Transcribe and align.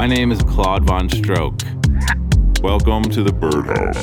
My 0.00 0.06
name 0.06 0.32
is 0.32 0.40
Claude 0.40 0.86
Von 0.86 1.10
Stroke. 1.10 1.60
Welcome 2.62 3.02
to 3.10 3.22
the 3.22 3.34
Birdhouse. 3.34 3.96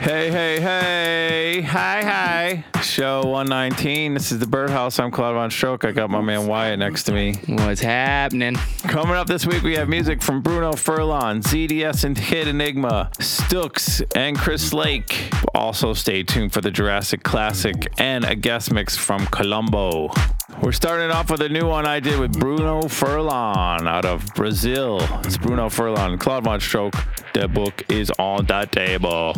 Hey, 0.00 0.32
hey, 0.32 0.60
hey. 0.60 1.60
Hi, 1.62 2.02
hi. 2.02 2.64
Show 2.82 3.22
119. 3.22 4.14
This 4.14 4.32
is 4.32 4.40
the 4.40 4.48
Birdhouse. 4.48 4.98
I'm 4.98 5.12
Claude 5.12 5.36
Von 5.36 5.48
Stroke. 5.52 5.84
I 5.84 5.92
got 5.92 6.10
my 6.10 6.20
man 6.20 6.48
Wyatt 6.48 6.80
next 6.80 7.04
to 7.04 7.12
me. 7.12 7.36
What's 7.46 7.80
happening? 7.80 8.56
Coming 8.82 9.14
up 9.14 9.28
this 9.28 9.46
week, 9.46 9.62
we 9.62 9.76
have 9.76 9.88
music 9.88 10.22
from 10.22 10.42
Bruno 10.42 10.72
Furlan, 10.72 11.40
ZDS 11.40 12.02
and 12.02 12.16
Kid 12.16 12.48
Enigma, 12.48 13.12
Stooks, 13.20 14.02
and 14.16 14.36
Chris 14.36 14.72
Lake. 14.72 15.32
Also, 15.54 15.94
stay 15.94 16.24
tuned 16.24 16.52
for 16.52 16.60
the 16.60 16.72
Jurassic 16.72 17.22
Classic 17.22 17.92
and 17.96 18.24
a 18.24 18.34
guest 18.34 18.72
mix 18.72 18.96
from 18.96 19.24
Colombo. 19.26 20.10
We're 20.62 20.72
starting 20.72 21.10
off 21.10 21.30
with 21.30 21.42
a 21.42 21.48
new 21.48 21.66
one 21.68 21.86
I 21.86 22.00
did 22.00 22.18
with 22.18 22.38
Bruno 22.38 22.82
Furlan 22.82 23.86
out 23.86 24.04
of 24.04 24.26
Brazil. 24.34 24.98
It's 25.24 25.36
Bruno 25.36 25.68
Furlan, 25.68 26.18
Claude 26.18 26.44
Von 26.44 26.60
Stroke. 26.60 26.94
The 27.34 27.48
book 27.48 27.84
is 27.90 28.10
on 28.18 28.46
the 28.46 28.66
table. 28.70 29.34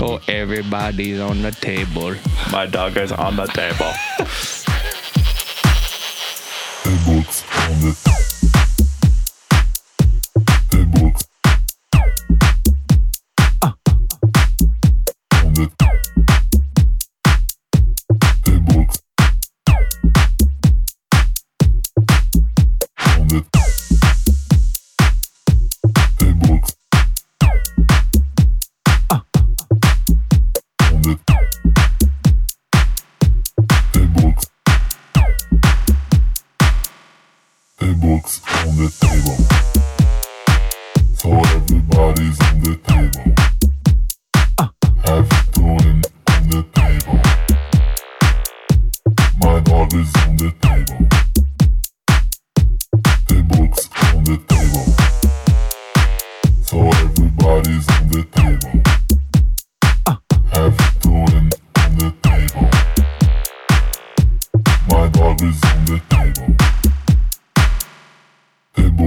Oh, 0.00 0.20
everybody's 0.28 1.20
on 1.20 1.42
the 1.42 1.50
table. 1.50 2.14
My 2.50 2.66
dog 2.66 2.96
is 2.96 3.12
on 3.12 3.36
the 3.36 3.46
table. 3.46 3.92
The 6.84 6.90
books 7.06 7.42
on 7.66 7.80
the 7.80 7.96
The 8.04 8.23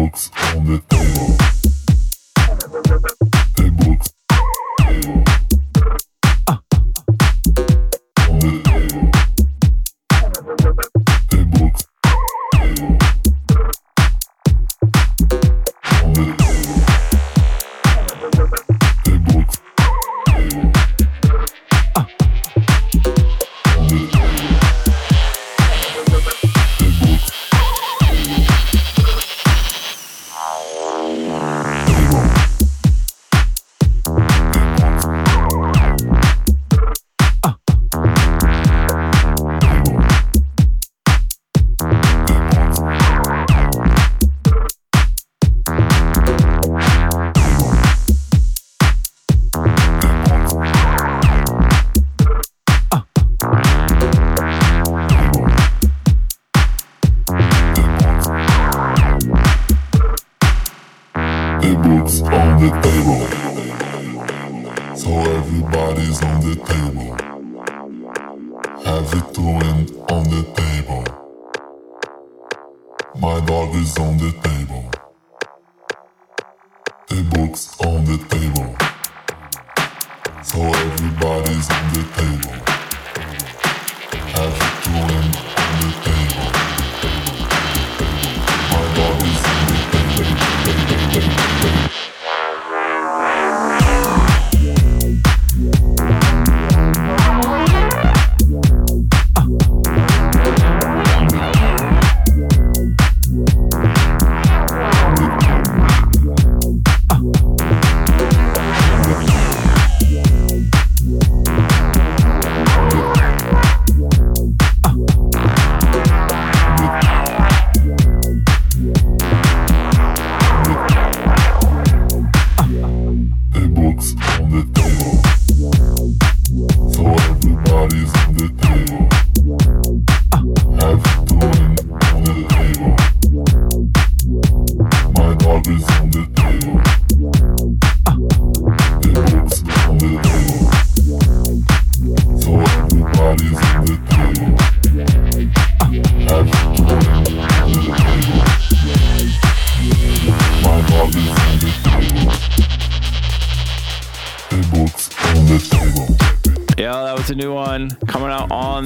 The 0.08 0.12
books 0.12 0.32
on 0.56 0.66
the 0.66 0.80
table. 3.10 3.17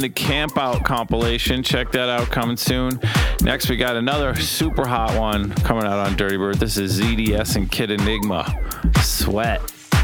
The 0.02 0.10
Camp 0.10 0.58
Out 0.58 0.84
compilation. 0.84 1.62
Check 1.64 1.92
that 1.92 2.10
out 2.10 2.28
coming 2.30 2.58
soon. 2.58 3.00
Next, 3.42 3.70
we 3.70 3.78
got 3.78 3.96
another 3.96 4.36
super 4.36 4.88
hot 4.88 5.18
one 5.18 5.52
coming 5.52 5.86
out 5.86 6.00
on 6.00 6.16
Dirty 6.16 6.38
Bird. 6.38 6.56
This 6.56 6.78
is 6.78 7.00
ZDS 7.00 7.56
and 7.56 7.72
Kid 7.72 7.92
Enigma. 7.92 8.52
Sweat. 9.02 9.62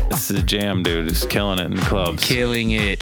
This 0.09 0.31
is 0.31 0.39
a 0.39 0.43
jam, 0.43 0.83
dude. 0.83 1.07
It's 1.07 1.25
killing 1.25 1.59
it 1.59 1.65
in 1.65 1.75
the 1.75 1.81
clubs. 1.81 2.23
Killing 2.23 2.71
it. 2.71 2.96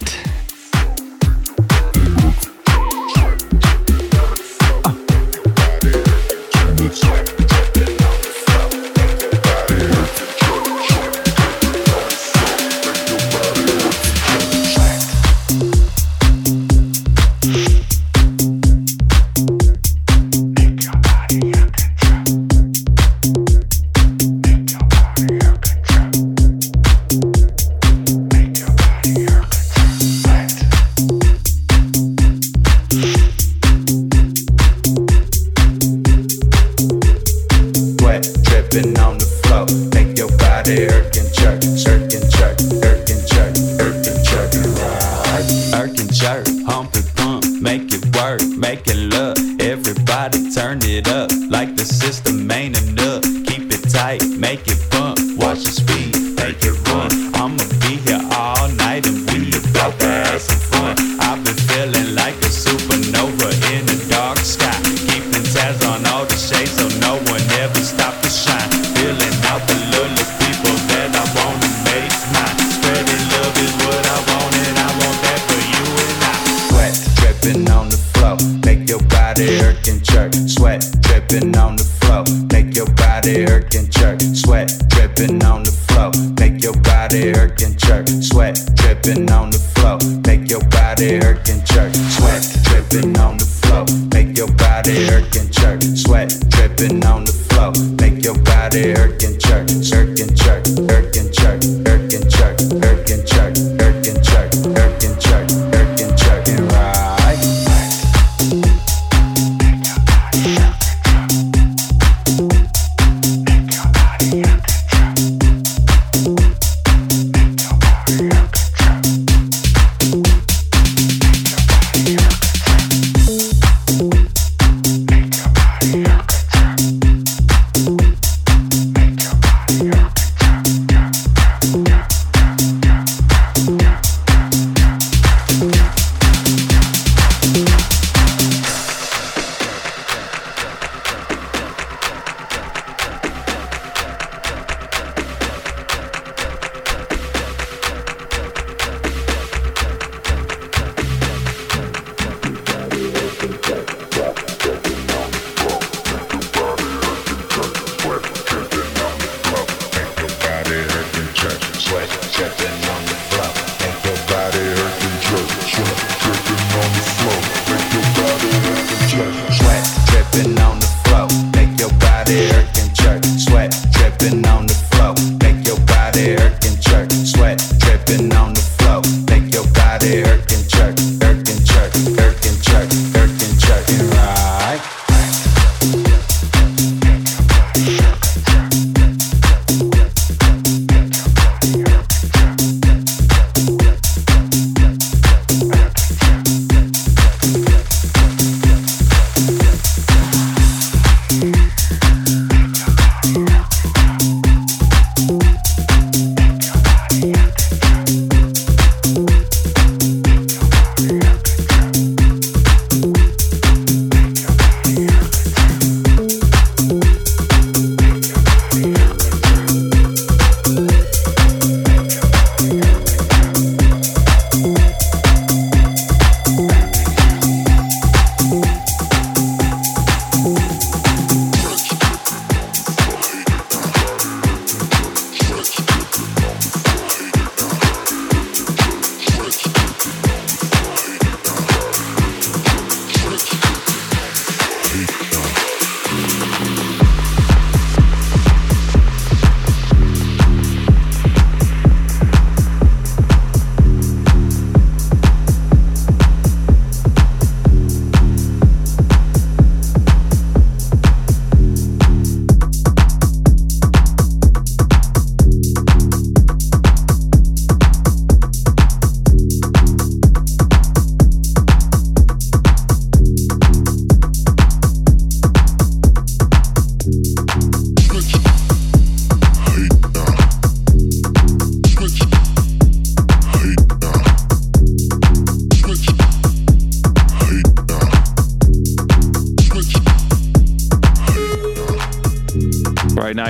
tight, 53.96 54.22
make 54.38 54.68
it 54.68 54.80
bump, 54.92 55.20
watch 55.38 55.60
it 55.60 55.85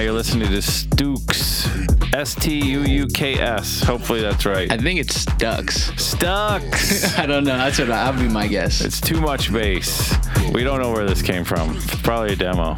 You're 0.05 0.13
listening 0.13 0.51
to 0.51 0.59
Stukes. 0.59 2.13
S 2.13 2.35
T 2.35 2.63
U 2.63 2.81
U 2.83 3.07
K 3.07 3.39
S. 3.39 3.81
Hopefully 3.81 4.21
that's 4.21 4.45
right. 4.45 4.71
I 4.71 4.77
think 4.77 4.99
it's 4.99 5.21
Stucks. 5.21 5.91
Stucks. 5.99 7.17
I 7.17 7.25
don't 7.25 7.43
know. 7.43 7.57
That's 7.57 7.79
what 7.79 7.89
I, 7.89 8.11
will 8.11 8.19
be 8.19 8.27
my 8.29 8.45
guess. 8.45 8.81
It's 8.81 9.01
too 9.01 9.19
much 9.19 9.51
bass. 9.51 10.15
We 10.53 10.63
don't 10.63 10.79
know 10.79 10.91
where 10.91 11.07
this 11.07 11.23
came 11.23 11.43
from. 11.43 11.75
It's 11.77 11.99
probably 12.03 12.33
a 12.33 12.35
demo. 12.35 12.75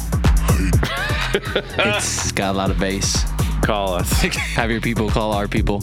it's 1.34 2.32
got 2.32 2.54
a 2.54 2.56
lot 2.56 2.70
of 2.70 2.78
bass. 2.78 3.26
Call 3.60 3.92
us. 3.92 4.10
Have 4.22 4.70
your 4.70 4.80
people 4.80 5.10
call 5.10 5.34
our 5.34 5.46
people. 5.46 5.82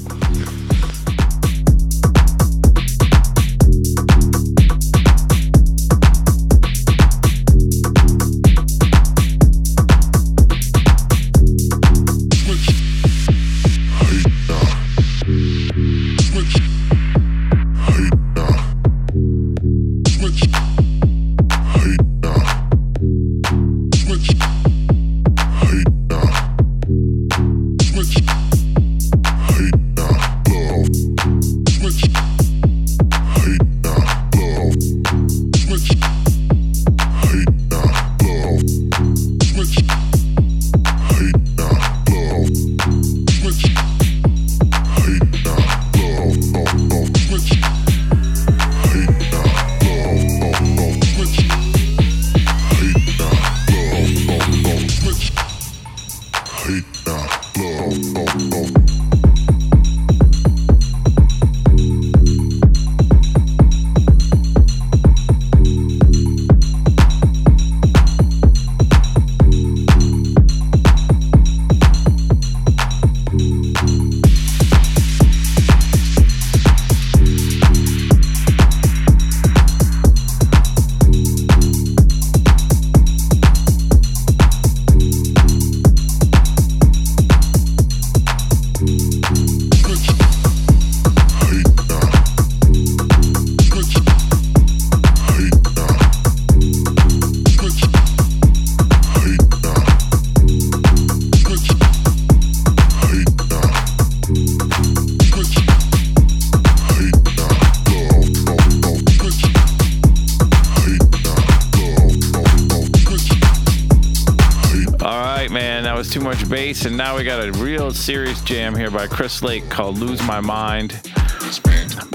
And 116.83 116.97
now 116.97 117.15
we 117.15 117.23
got 117.23 117.43
a 117.43 117.51
real 117.53 117.91
serious 117.91 118.41
jam 118.41 118.75
here 118.75 118.91
by 118.91 119.07
Chris 119.07 119.41
Lake 119.41 119.69
called 119.69 119.97
Lose 119.97 120.21
My 120.23 120.39
Mind. 120.39 120.99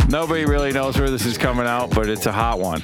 Nobody 0.08 0.44
really 0.44 0.72
knows 0.72 0.98
where 0.98 1.08
this 1.10 1.24
is 1.24 1.38
coming 1.38 1.66
out, 1.66 1.90
but 1.90 2.08
it's 2.08 2.26
a 2.26 2.32
hot 2.32 2.58
one. 2.58 2.82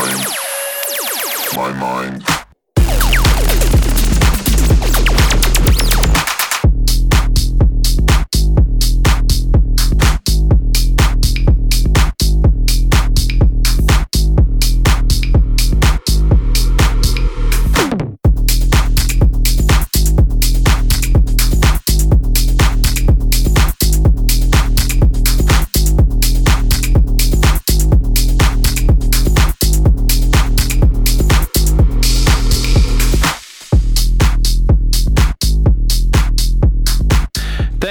Mind, 0.00 0.24
my 1.54 1.72
mind. 1.72 2.29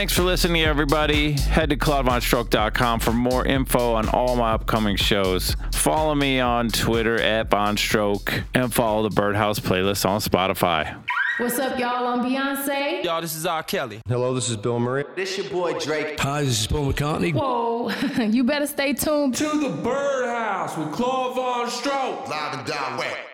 Thanks 0.10 0.18
for 0.18 0.24
listening, 0.24 0.64
everybody. 0.64 1.34
Head 1.34 1.70
to 1.70 1.78
claudevonstroke.com 1.78 3.00
for 3.00 3.14
more 3.14 3.46
info 3.46 3.94
on 3.94 4.10
all 4.10 4.36
my 4.36 4.54
upcoming 4.54 4.96
shows. 4.96 5.56
Follow 5.72 6.16
me 6.16 6.40
on 6.40 6.70
Twitter 6.70 7.22
at 7.22 7.52
Vonstroke 7.52 8.44
and 8.56 8.74
follow 8.74 9.08
the 9.08 9.14
Birdhouse 9.14 9.60
playlist 9.60 10.10
on 10.10 10.20
Spotify. 10.20 11.00
What's 11.38 11.60
up, 11.60 11.78
y'all? 11.78 12.08
I'm 12.08 12.22
Beyonce. 12.22 13.04
Y'all, 13.04 13.22
this 13.22 13.36
is 13.36 13.46
R. 13.46 13.62
Kelly. 13.62 14.02
Hello, 14.08 14.34
this 14.34 14.50
is 14.50 14.58
Bill 14.58 14.80
Murray. 14.80 15.06
This 15.16 15.38
your 15.38 15.48
boy 15.48 15.78
Drake. 15.78 16.20
Hi, 16.22 16.42
this 16.42 16.62
is 16.62 16.66
Paul 16.66 16.92
McCartney. 16.92 17.32
Whoa, 17.32 17.90
you 18.24 18.44
better 18.44 18.66
stay 18.66 18.94
tuned. 18.94 19.36
To 19.36 19.44
the 19.44 19.70
Birdhouse 19.70 20.76
with 20.76 20.92
Claude 20.92 21.36
Von 21.36 21.70
Stroke. 21.70 22.28
Live 22.28 22.58
and 22.58 22.66
direct. 22.66 23.28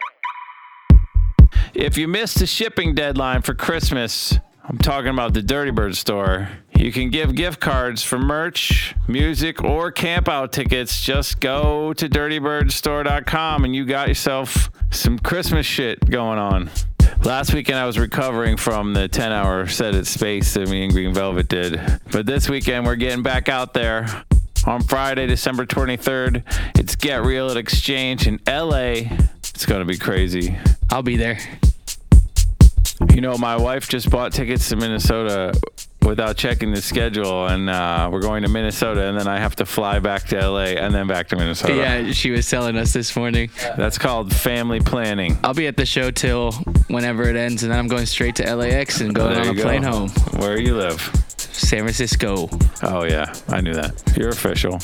If 1.74 1.98
you 1.98 2.10
missed 2.10 2.39
the 2.39 2.46
shipping 2.46 2.94
deadline 2.96 3.44
for 3.44 3.53
Christmas, 3.53 4.38
I'm 4.67 4.79
talking 4.79 5.10
about 5.10 5.34
the 5.36 5.44
Dirty 5.44 5.70
Bird 5.70 5.96
store. 5.96 6.50
You 6.77 6.91
can 6.91 7.10
give 7.10 7.36
gift 7.36 7.62
cards 7.62 8.03
for 8.03 8.20
merch, 8.20 8.94
music, 9.08 9.63
or 9.63 9.91
camp 9.91 10.27
out 10.27 10.51
tickets. 10.51 11.01
Just 11.01 11.39
go 11.39 11.94
to 11.94 12.10
dirtybirdstore.com 12.10 13.63
and 13.63 13.75
you 13.75 13.86
got 13.86 14.10
yourself 14.10 14.70
some 14.91 15.17
Christmas 15.17 15.65
shit 15.65 16.10
going 16.10 16.38
on. 16.38 16.70
Last 17.24 17.53
weekend 17.53 17.79
I 17.79 17.86
was 17.86 17.98
recovering 17.98 18.58
from 18.58 18.94
the 18.94 19.08
10 19.08 19.32
hour 19.32 19.67
set 19.67 19.96
at 19.96 20.05
space 20.05 20.53
that 20.53 20.70
me 20.70 20.84
and 20.84 20.91
Green 20.91 21.13
Velvet 21.13 21.48
did. 21.48 21.79
But 22.12 22.25
this 22.25 22.50
weekend 22.50 22.86
we're 22.86 22.96
getting 22.98 23.24
back 23.24 23.50
out 23.50 23.74
there. 23.74 24.25
On 24.67 24.82
Friday, 24.82 25.27
December 25.27 25.65
23rd, 25.65 26.44
it's 26.79 26.96
Get 26.96 27.24
Real 27.24 27.51
at 27.51 27.58
Exchange 27.58 28.27
in 28.27 28.39
LA. 28.48 29.05
It's 29.38 29.65
going 29.65 29.79
to 29.79 29.86
be 29.86 29.98
crazy. 29.98 30.58
I'll 30.89 31.03
be 31.03 31.17
there. 31.17 31.38
You 33.13 33.22
know, 33.22 33.38
my 33.38 33.55
wife 33.55 33.88
just 33.88 34.10
bought 34.10 34.34
tickets 34.34 34.70
to 34.70 34.75
Minnesota 34.75 35.53
without 36.05 36.38
checking 36.38 36.71
the 36.71 36.81
schedule, 36.81 37.47
and 37.47 37.69
uh, 37.69 38.09
we're 38.12 38.21
going 38.21 38.43
to 38.43 38.50
Minnesota, 38.50 39.07
and 39.07 39.19
then 39.19 39.27
I 39.27 39.39
have 39.39 39.55
to 39.57 39.65
fly 39.65 40.00
back 40.00 40.24
to 40.27 40.50
LA 40.50 40.75
and 40.77 40.93
then 40.93 41.07
back 41.07 41.27
to 41.29 41.35
Minnesota. 41.35 41.75
Yeah, 41.75 42.12
she 42.12 42.31
was 42.31 42.50
telling 42.50 42.77
us 42.77 42.93
this 42.93 43.15
morning. 43.15 43.50
That's 43.75 43.97
called 43.97 44.33
family 44.33 44.79
planning. 44.79 45.38
I'll 45.43 45.53
be 45.53 45.67
at 45.67 45.77
the 45.77 45.85
show 45.85 46.12
till 46.12 46.51
whenever 46.88 47.24
it 47.24 47.35
ends, 47.35 47.63
and 47.63 47.71
then 47.71 47.79
I'm 47.79 47.88
going 47.88 48.05
straight 48.05 48.35
to 48.38 48.55
LAX 48.55 49.01
and 49.01 49.13
going 49.13 49.38
on 49.38 49.47
a 49.47 49.53
you 49.53 49.62
plane 49.62 49.83
home. 49.83 50.09
Where 50.38 50.59
you 50.59 50.75
live? 50.75 51.01
San 51.38 51.79
Francisco. 51.79 52.50
Oh 52.83 53.03
yeah, 53.03 53.33
I 53.47 53.62
knew 53.62 53.74
that. 53.74 54.13
You're 54.15 54.29
official. 54.29 54.79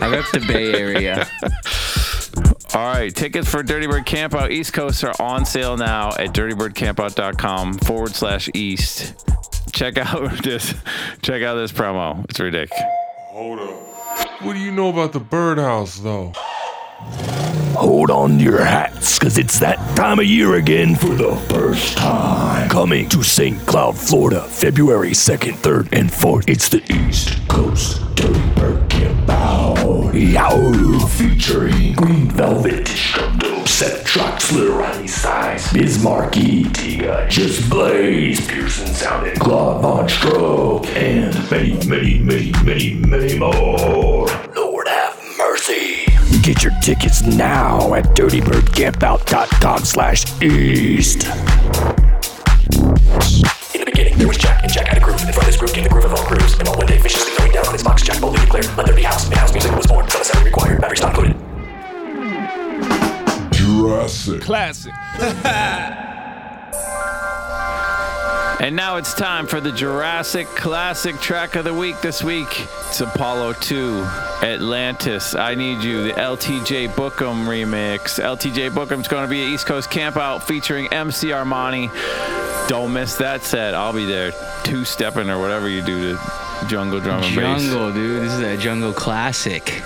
I 0.00 0.10
rep 0.10 0.24
the 0.32 0.44
Bay 0.46 0.74
Area. 0.74 1.26
All 2.74 2.92
right, 2.92 3.14
tickets 3.14 3.48
for 3.48 3.62
Dirty 3.62 3.86
Bird 3.86 4.04
Campout 4.04 4.50
East 4.50 4.72
Coast 4.72 5.04
are 5.04 5.14
on 5.20 5.44
sale 5.44 5.76
now 5.76 6.08
at 6.08 6.32
dirtybirdcampout.com 6.32 7.78
forward 7.78 8.10
slash 8.10 8.50
east. 8.52 9.14
Check 9.74 9.98
out 9.98 10.42
this. 10.42 10.74
Check 11.22 11.42
out 11.42 11.54
this 11.56 11.72
promo. 11.72 12.24
It's 12.30 12.38
ridiculous. 12.40 12.82
Hold 13.30 13.58
up. 13.58 14.42
What 14.42 14.52
do 14.54 14.60
you 14.60 14.70
know 14.70 14.88
about 14.88 15.12
the 15.12 15.20
birdhouse, 15.20 15.98
though? 15.98 16.32
Hold 17.76 18.10
on 18.10 18.38
to 18.38 18.44
your 18.44 18.64
hats, 18.64 19.18
cause 19.18 19.36
it's 19.36 19.58
that 19.58 19.76
time 19.96 20.20
of 20.20 20.24
year 20.26 20.54
again 20.54 20.94
for 20.94 21.08
the 21.08 21.34
first 21.48 21.98
time. 21.98 22.68
Coming 22.70 23.08
to 23.08 23.22
St. 23.24 23.58
Cloud, 23.66 23.98
Florida, 23.98 24.42
February 24.44 25.10
2nd, 25.10 25.54
3rd, 25.56 25.88
and 25.92 26.08
4th. 26.08 26.44
It's 26.48 26.68
the 26.68 26.80
East 26.92 27.36
Coast 27.48 28.00
Dirty 28.14 28.40
Bird 28.54 28.88
Camp 28.88 29.28
Out. 29.28 29.74
Featuring 31.10 31.94
Green 31.94 32.30
Velvet, 32.30 32.86
Seth 34.14 34.22
Troxler, 34.22 34.70
Roni 34.80 35.08
Size, 35.08 35.72
Biz 35.72 36.04
Markie, 36.04 36.64
Tiga, 36.64 37.28
Just 37.28 37.68
Blaze, 37.68 38.46
Pearson 38.46 38.86
Sound, 38.86 39.26
and 39.26 39.40
Claude 39.40 39.82
Von 39.82 40.08
Stroke, 40.08 40.86
and 40.88 41.34
many, 41.50 41.74
many, 41.88 42.18
many, 42.20 42.52
many, 42.62 42.94
many 42.94 43.36
more. 43.36 44.28
Lord 44.54 44.86
have 44.86 45.20
mercy. 45.36 46.04
Get 46.42 46.62
your 46.62 46.72
tickets 46.80 47.22
now 47.22 47.94
at 47.94 48.04
dirtybirdcampout.com 48.14 49.78
slash 49.80 50.24
east. 50.40 51.24
In 53.74 53.80
the 53.80 53.84
beginning, 53.84 54.16
there 54.16 54.28
was 54.28 54.38
Jack, 54.38 54.62
and 54.62 54.72
Jack 54.72 54.86
had 54.86 54.98
a 54.98 55.00
groove. 55.00 55.20
And 55.22 55.34
from 55.34 55.44
this 55.44 55.56
groove 55.56 55.72
came 55.72 55.82
the 55.82 55.90
groove 55.90 56.04
of 56.04 56.14
all 56.14 56.28
grooves. 56.28 56.56
And 56.58 56.68
while 56.68 56.76
one 56.76 56.86
day 56.86 56.98
viciously 56.98 57.36
going 57.36 57.50
down 57.50 57.66
on 57.66 57.72
his 57.72 57.82
box, 57.82 58.02
Jack 58.02 58.20
boldly 58.20 58.40
declared, 58.40 58.66
let 58.76 58.86
there 58.86 58.94
be 58.94 59.02
house. 59.02 59.26
And 59.26 59.34
house 59.34 59.52
music 59.52 59.74
was 59.74 59.88
born. 59.88 60.06
Assembly 60.06 60.44
required. 60.44 60.80
Batteries 60.80 61.00
not 61.00 61.10
included. 61.10 61.33
Jurassic. 63.84 64.40
Classic. 64.40 64.94
And 68.60 68.76
now 68.76 68.96
it's 68.96 69.12
time 69.12 69.46
for 69.46 69.60
the 69.60 69.72
Jurassic 69.72 70.46
Classic 70.46 71.18
track 71.20 71.56
of 71.56 71.64
the 71.64 71.74
week 71.74 72.00
this 72.00 72.22
week. 72.22 72.48
It's 72.88 73.00
Apollo 73.00 73.54
2, 73.54 73.98
Atlantis, 74.42 75.34
I 75.34 75.54
Need 75.54 75.82
You, 75.82 76.04
the 76.04 76.12
LTJ 76.12 76.90
Bukem 76.94 77.46
remix. 77.46 78.22
LTJ 78.22 78.70
Bukem's 78.70 79.08
going 79.08 79.24
to 79.24 79.28
be 79.28 79.42
at 79.42 79.48
East 79.48 79.66
Coast 79.66 79.90
Campout 79.90 80.44
featuring 80.44 80.86
MC 80.92 81.26
Armani. 81.28 81.90
Don't 82.68 82.92
miss 82.92 83.16
that 83.16 83.42
set. 83.42 83.74
I'll 83.74 83.92
be 83.92 84.06
there 84.06 84.32
two 84.62 84.84
stepping 84.86 85.28
or 85.28 85.40
whatever 85.40 85.68
you 85.68 85.82
do 85.82 86.14
to 86.14 86.66
jungle 86.66 87.00
drum 87.00 87.22
and 87.24 87.36
bass. 87.36 87.62
Jungle, 87.64 87.92
dude. 87.92 88.22
This 88.22 88.32
is 88.32 88.40
a 88.40 88.56
jungle 88.56 88.94
classic. 88.94 89.82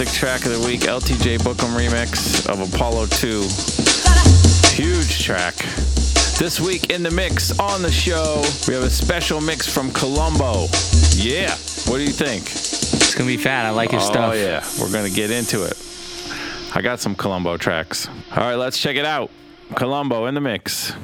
Classic 0.00 0.18
track 0.18 0.46
of 0.46 0.58
the 0.58 0.66
week, 0.66 0.80
LTJ 0.80 1.40
Bukem 1.40 1.76
remix 1.76 2.48
of 2.48 2.72
Apollo 2.74 3.04
2. 3.08 3.42
Huge 4.74 5.22
track. 5.22 5.56
This 6.38 6.58
week 6.58 6.88
in 6.88 7.02
the 7.02 7.10
mix 7.10 7.58
on 7.58 7.82
the 7.82 7.90
show, 7.90 8.42
we 8.66 8.72
have 8.72 8.82
a 8.82 8.88
special 8.88 9.42
mix 9.42 9.70
from 9.70 9.90
Colombo. 9.90 10.68
Yeah. 11.16 11.50
What 11.84 11.98
do 11.98 12.04
you 12.04 12.12
think? 12.12 12.44
It's 12.44 13.14
gonna 13.14 13.28
be 13.28 13.36
fat. 13.36 13.66
I 13.66 13.70
like 13.72 13.92
your 13.92 14.00
oh, 14.00 14.04
stuff. 14.04 14.32
Oh 14.32 14.36
yeah. 14.36 14.64
We're 14.80 14.90
to 14.90 15.14
get 15.14 15.30
into 15.30 15.64
it. 15.64 15.76
I 16.74 16.80
got 16.80 17.00
some 17.00 17.14
Colombo 17.14 17.58
tracks. 17.58 18.08
All 18.08 18.38
right, 18.38 18.54
let's 18.54 18.78
check 18.78 18.96
it 18.96 19.04
out. 19.04 19.30
Colombo 19.74 20.24
in 20.24 20.34
the 20.34 20.40
mix. 20.40 20.94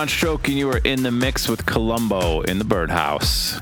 Vonstroke, 0.00 0.48
and 0.48 0.56
you 0.56 0.70
are 0.70 0.78
in 0.78 1.02
the 1.02 1.10
mix 1.10 1.46
with 1.46 1.66
Colombo 1.66 2.40
in 2.40 2.58
the 2.58 2.64
Birdhouse. 2.64 3.60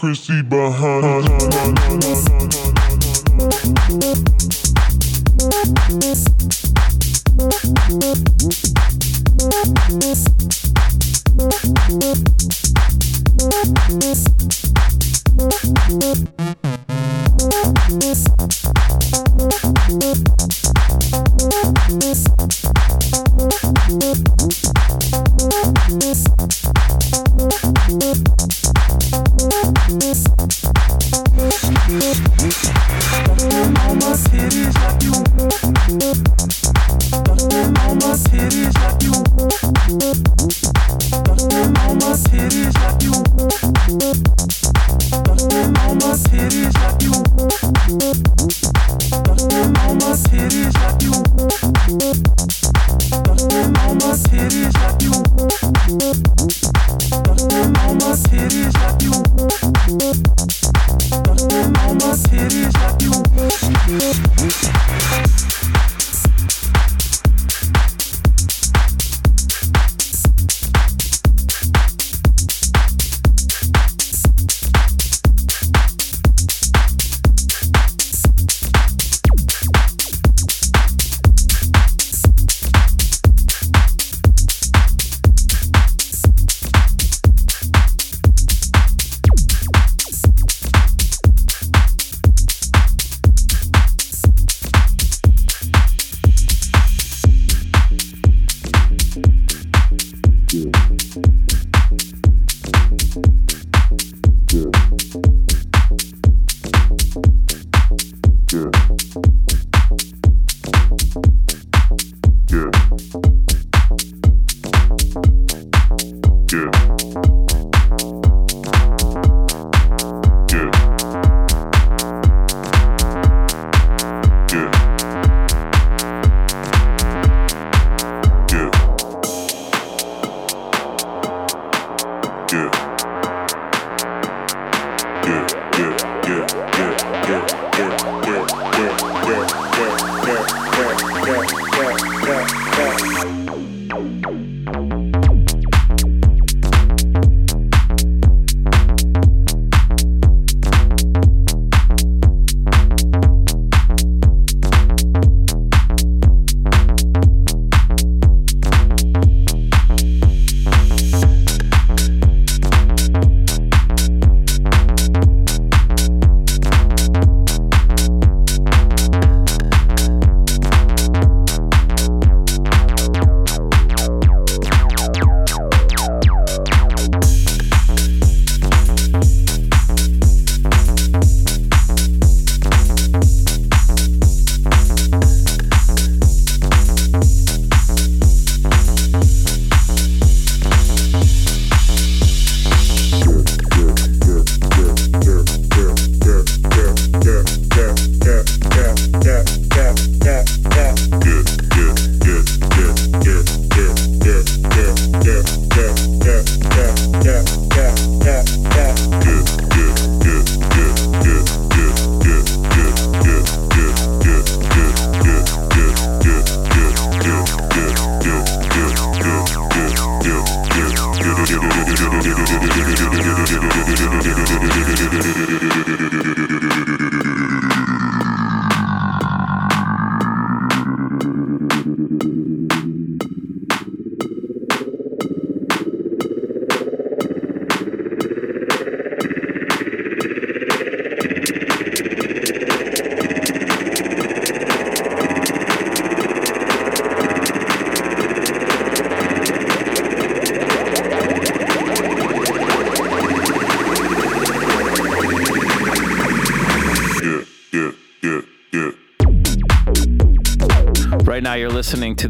Check 0.00 0.39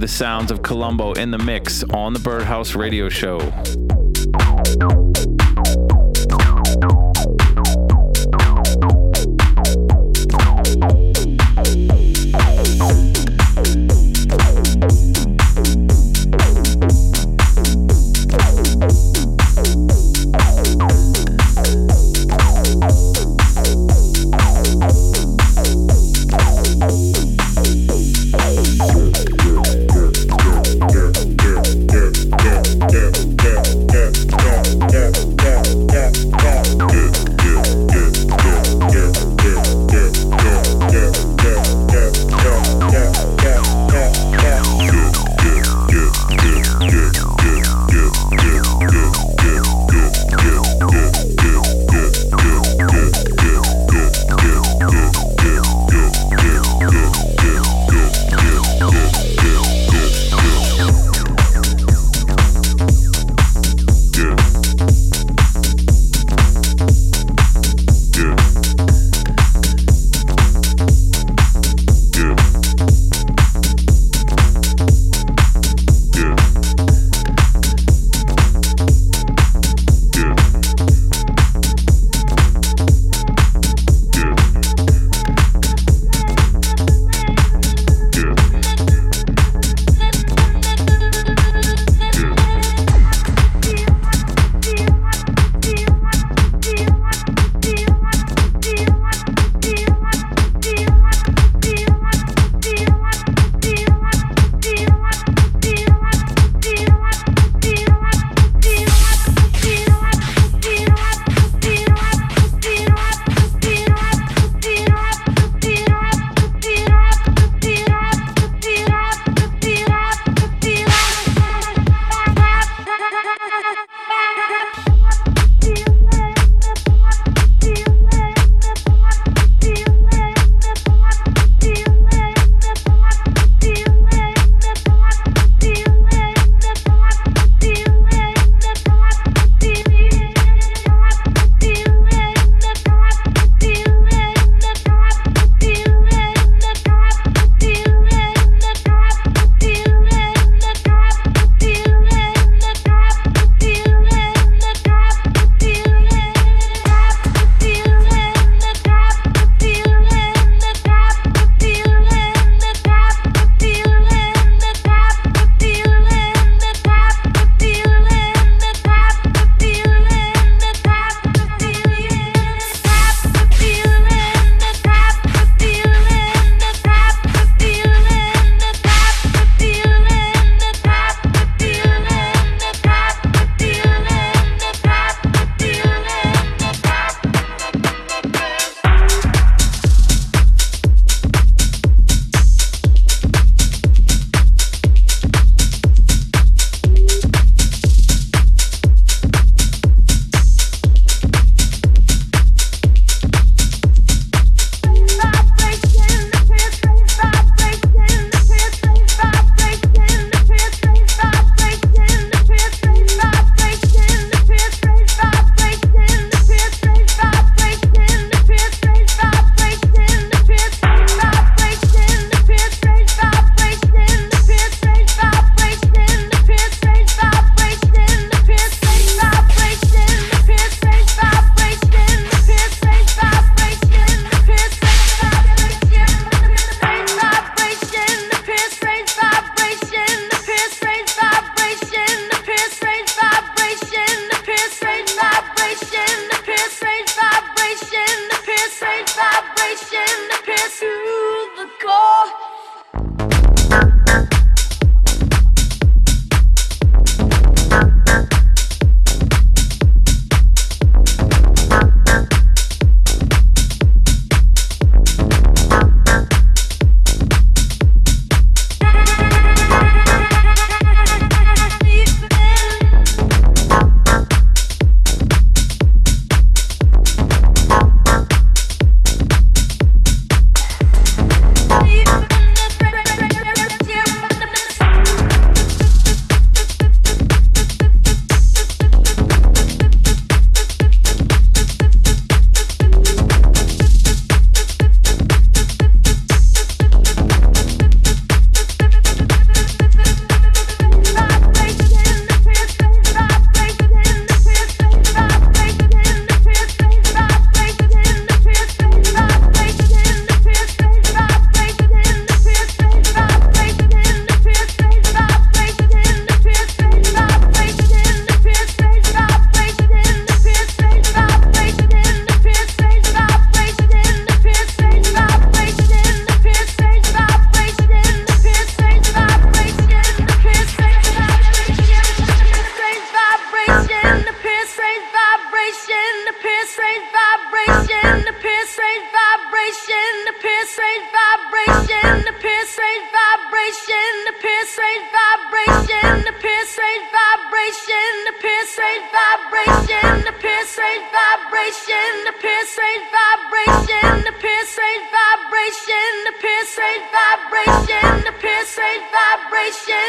the 0.00 0.08
sounds 0.08 0.50
of 0.50 0.62
Colombo 0.62 1.12
in 1.12 1.30
the 1.30 1.36
mix 1.36 1.84
on 1.92 2.14
the 2.14 2.18
Birdhouse 2.18 2.74
Radio 2.74 3.10
Show. 3.10 3.38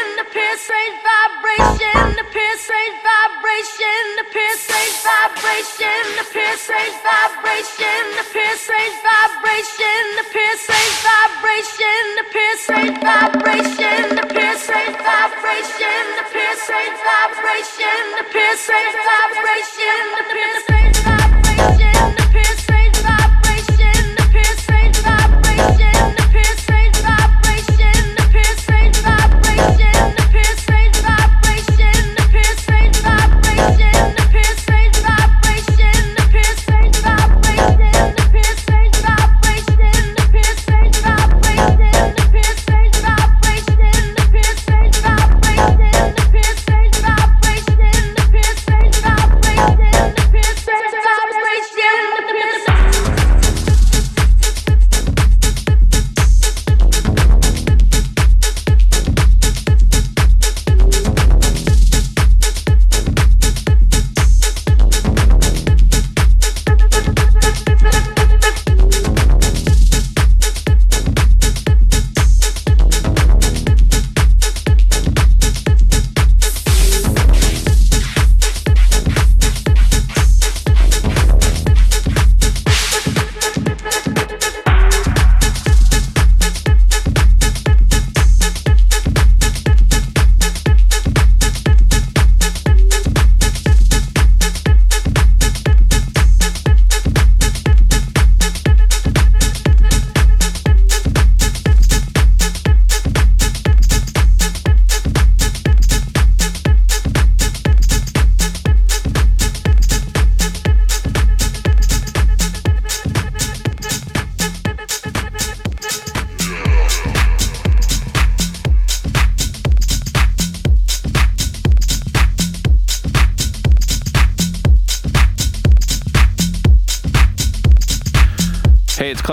vibration, 0.02 0.16
the 0.16 0.24
pierce 0.32 0.68
vibration, 1.02 2.16
the 2.16 2.24
pierce 2.32 2.68
vibration, 3.02 4.04
the 4.16 4.24
pierce 4.32 4.66
vibration, 5.02 6.04
the 6.18 6.24
pierce 6.32 6.66
vibration, 7.02 8.04
the 8.16 8.24
pierce 8.32 8.68
vibration, 9.02 10.04
the 10.16 10.24
pierce 10.32 10.66
vibration, 11.02 12.04
the 12.16 12.24
pierce 12.32 12.68
rate 12.68 12.98
vibration. 13.02 13.41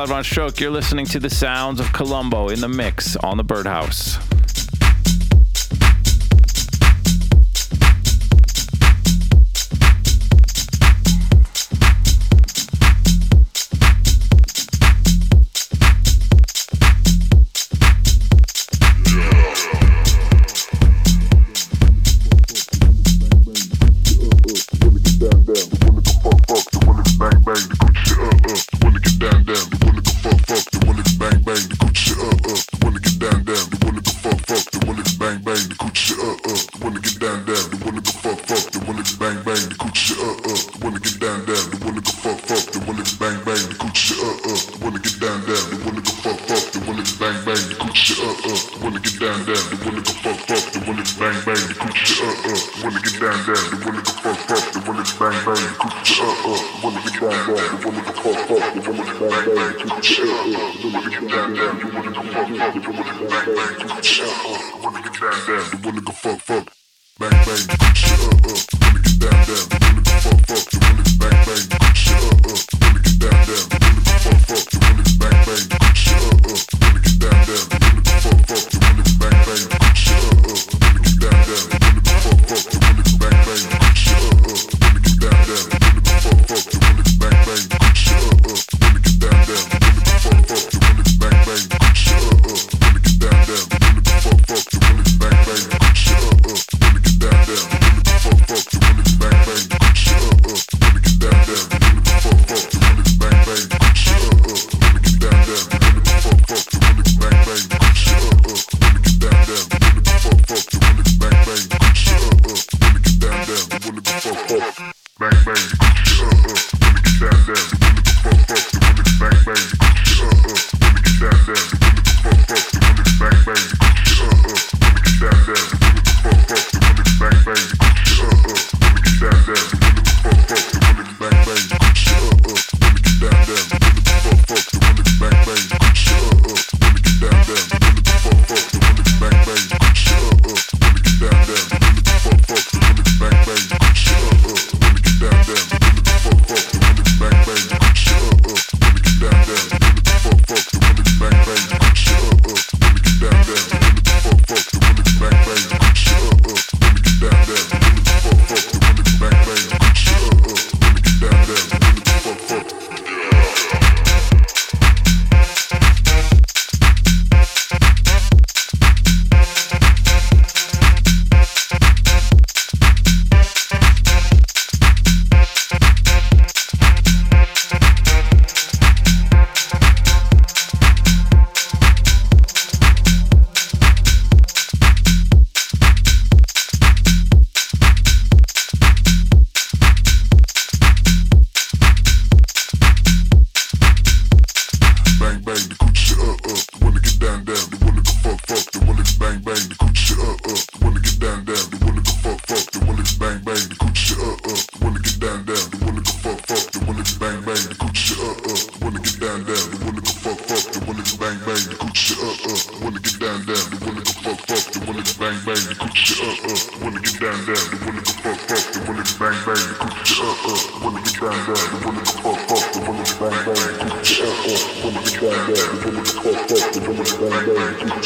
Loud 0.10 0.26
Stroke. 0.26 0.60
You're 0.60 0.72
listening 0.72 1.06
to 1.08 1.20
the 1.20 1.30
sounds 1.30 1.80
of 1.80 1.92
Colombo 1.94 2.50
in 2.50 2.62
the 2.62 2.68
mix 2.68 3.16
on 3.18 3.38
the 3.38 3.44
Birdhouse. 3.44 4.29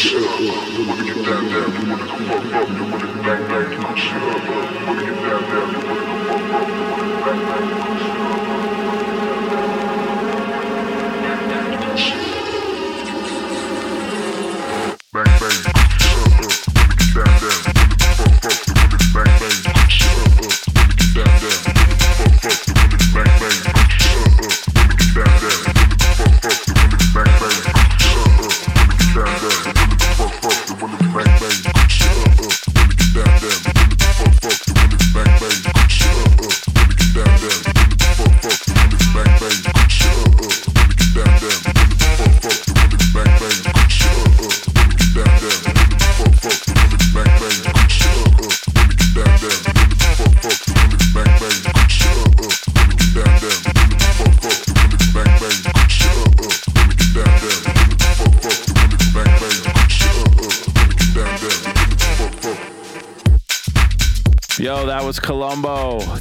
shit 0.04 0.22
up. 0.22 0.40
You 0.40 0.86
wanna 0.86 1.04
get 1.06 1.26
down 1.26 1.48
down, 1.48 1.72
you 1.72 1.90
wanna 1.90 2.06
go 2.06 2.18
fuck 2.28 2.54
up, 2.54 2.68
you 2.76 2.84
wanna 2.92 3.08
get 3.08 3.24
bang 3.24 3.48
bang, 3.48 3.72
you 3.72 3.78
come 3.80 3.96
shit 3.96 4.22
up. 4.22 4.44
You 4.44 4.86
wanna 4.86 5.04
get 5.06 5.16
down 5.24 5.44
down, 5.50 5.72
you 5.72 5.80
wanna 5.88 6.04
go 6.04 6.16
fuck 6.28 6.54
up, 6.54 6.68
you 6.68 6.84
wanna 6.92 7.08
bang 7.24 7.42
bang, 7.48 7.70
you 7.70 7.76
come 7.80 7.98
shit 8.00 8.68
up. 8.68 8.73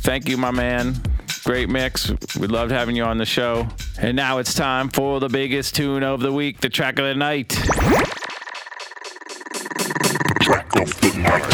Thank 0.03 0.29
you, 0.29 0.37
my 0.37 0.51
man. 0.51 1.01
Great 1.45 1.69
mix. 1.69 2.13
We 2.37 2.49
loved 2.49 2.73
having 2.73 2.97
you 2.97 3.05
on 3.05 3.19
the 3.19 3.25
show. 3.25 3.69
And 4.01 4.17
now 4.17 4.39
it's 4.39 4.53
time 4.53 4.89
for 4.89 5.21
the 5.21 5.29
biggest 5.29 5.77
tune 5.77 6.03
of 6.03 6.21
the 6.21 6.33
week, 6.33 6.61
the 6.61 6.69
track 6.69 6.99
of 6.99 7.05
the 7.05 7.15
night. 7.15 7.51
Track 10.41 10.75
of 10.77 11.01
the 11.01 11.13
night. 11.19 11.49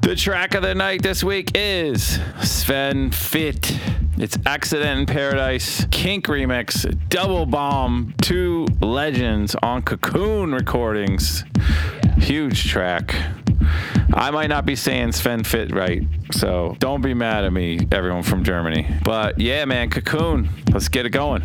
The 0.00 0.16
track 0.16 0.54
of 0.54 0.62
the 0.62 0.74
night 0.74 1.02
this 1.02 1.22
week 1.22 1.50
is 1.54 2.18
Sven 2.42 3.10
Väth. 3.10 3.78
It's 4.16 4.38
Accident 4.46 5.00
in 5.00 5.06
Paradise, 5.06 5.86
Kink 5.90 6.26
Remix, 6.28 6.98
Double 7.10 7.44
Bomb, 7.44 8.14
two 8.22 8.66
legends 8.80 9.54
on 9.62 9.82
Cocoon 9.82 10.54
Recordings. 10.54 11.44
Huge 12.18 12.70
track. 12.70 13.14
I 14.12 14.30
might 14.30 14.48
not 14.48 14.66
be 14.66 14.76
saying 14.76 15.12
Sven 15.12 15.42
Väth 15.42 15.72
right, 15.72 16.02
so 16.32 16.76
don't 16.78 17.00
be 17.00 17.14
mad 17.14 17.44
at 17.44 17.52
me, 17.52 17.86
everyone 17.92 18.22
from 18.22 18.44
Germany. 18.44 18.86
But 19.04 19.38
yeah, 19.38 19.64
man, 19.64 19.90
Cocoon, 19.90 20.48
let's 20.72 20.88
get 20.88 21.06
it 21.06 21.10
going. 21.10 21.42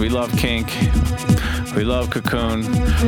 We 0.00 0.08
love 0.08 0.34
Kink. 0.38 0.68
We 1.76 1.84
love 1.84 2.08
Cocoon. 2.08 2.62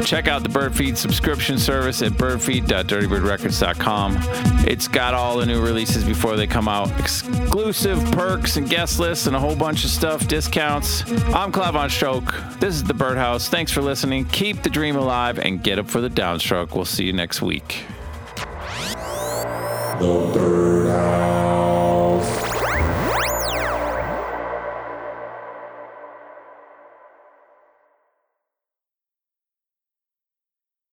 Check 0.04 0.28
out 0.28 0.42
the 0.42 0.50
Birdfeed 0.50 0.98
subscription 0.98 1.58
service 1.58 2.02
at 2.02 2.12
birdfeed.dirtybirdrecords.com. 2.12 4.18
It's 4.68 4.88
got 4.88 5.14
all 5.14 5.38
the 5.38 5.46
new 5.46 5.62
releases 5.62 6.04
before 6.04 6.36
they 6.36 6.46
come 6.46 6.68
out, 6.68 6.90
exclusive 7.00 7.98
perks 8.12 8.58
and 8.58 8.68
guest 8.68 9.00
lists 9.00 9.26
and 9.26 9.34
a 9.34 9.40
whole 9.40 9.56
bunch 9.56 9.84
of 9.84 9.90
stuff, 9.90 10.28
discounts. 10.28 11.10
I'm 11.32 11.50
Claude 11.50 11.74
Vonstroke. 11.74 12.60
This 12.60 12.74
is 12.74 12.84
the 12.84 12.92
Birdhouse. 12.92 13.48
Thanks 13.48 13.72
for 13.72 13.80
listening. 13.80 14.26
Keep 14.26 14.62
the 14.62 14.70
dream 14.70 14.96
alive 14.96 15.38
and 15.38 15.62
get 15.62 15.78
up 15.78 15.88
for 15.88 16.02
the 16.02 16.10
downstroke. 16.10 16.74
We'll 16.74 16.84
see 16.84 17.04
you 17.04 17.14
next 17.14 17.40
week. 17.40 17.86